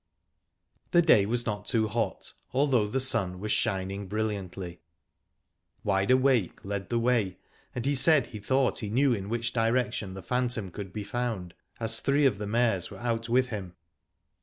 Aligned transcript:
The 0.89 1.03
day 1.03 1.27
was 1.27 1.45
not 1.45 1.67
too 1.67 1.87
hot, 1.87 2.33
although 2.53 2.87
the 2.87 2.99
sun 2.99 3.39
was 3.39 3.51
shining 3.51 4.07
brilliantly. 4.07 4.81
Wide 5.83 6.09
Awake 6.09 6.65
led 6.65 6.89
the 6.89 6.97
way, 6.97 7.37
and 7.75 7.85
he 7.85 7.93
said 7.93 8.25
he 8.25 8.39
thought 8.39 8.79
he 8.79 8.89
knew 8.89 9.13
in 9.13 9.29
which 9.29 9.53
direction 9.53 10.15
the 10.15 10.23
phantom 10.23 10.71
could 10.71 10.91
be 10.91 11.03
found, 11.03 11.53
as 11.79 11.99
three 11.99 12.25
of 12.25 12.39
the 12.39 12.47
mares 12.47 12.89
were 12.89 12.97
out 12.97 13.29
with 13.29 13.49
him. 13.49 13.75